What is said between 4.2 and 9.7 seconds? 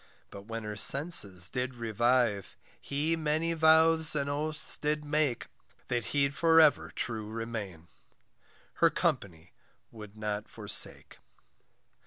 oaths did make, That he'd for ever true remain, Her company